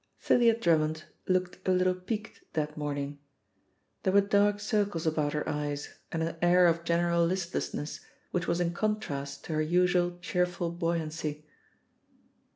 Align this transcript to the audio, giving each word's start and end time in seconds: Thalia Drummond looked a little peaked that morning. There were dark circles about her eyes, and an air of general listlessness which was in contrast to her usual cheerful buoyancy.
Thalia 0.19 0.57
Drummond 0.57 1.03
looked 1.27 1.67
a 1.67 1.71
little 1.71 1.93
peaked 1.93 2.41
that 2.53 2.75
morning. 2.75 3.19
There 4.01 4.11
were 4.11 4.21
dark 4.21 4.59
circles 4.59 5.05
about 5.05 5.33
her 5.33 5.47
eyes, 5.47 5.99
and 6.11 6.23
an 6.23 6.37
air 6.41 6.65
of 6.65 6.83
general 6.83 7.23
listlessness 7.23 7.99
which 8.31 8.47
was 8.47 8.59
in 8.59 8.73
contrast 8.73 9.43
to 9.43 9.53
her 9.53 9.61
usual 9.61 10.17
cheerful 10.19 10.71
buoyancy. 10.71 11.45